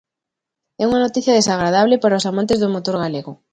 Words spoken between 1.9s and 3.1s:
para os amantes do motor